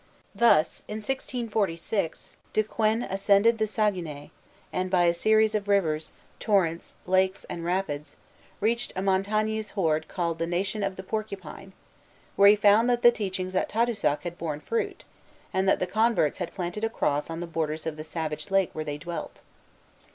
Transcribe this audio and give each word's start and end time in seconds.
Thus, 0.33 0.81
in 0.87 0.95
1646, 0.95 2.35
De 2.53 2.63
Quen 2.63 3.03
ascended 3.03 3.59
the 3.59 3.67
Saguenay, 3.67 4.31
and, 4.73 4.89
by 4.89 5.03
a 5.03 5.13
series 5.13 5.53
of 5.53 5.67
rivers, 5.67 6.11
torrents, 6.39 6.95
lakes, 7.05 7.43
and 7.45 7.63
rapids, 7.63 8.15
reached 8.61 8.91
a 8.95 9.03
Montagnais 9.03 9.69
horde 9.75 10.07
called 10.07 10.39
the 10.39 10.47
Nation 10.47 10.81
of 10.81 10.95
the 10.95 11.03
Porcupine, 11.03 11.73
where 12.35 12.49
he 12.49 12.55
found 12.55 12.89
that 12.89 13.03
the 13.03 13.11
teachings 13.11 13.53
at 13.53 13.69
Tadoussac 13.69 14.21
had 14.23 14.39
borne 14.39 14.61
fruit, 14.61 15.03
and 15.53 15.69
that 15.69 15.77
the 15.77 15.85
converts 15.85 16.39
had 16.39 16.51
planted 16.51 16.83
a 16.83 16.89
cross 16.89 17.29
on 17.29 17.39
the 17.39 17.45
borders 17.45 17.85
of 17.85 17.95
the 17.95 18.03
savage 18.03 18.49
lake 18.49 18.71
where 18.73 18.83
they 18.83 18.97
dwelt. 18.97 19.41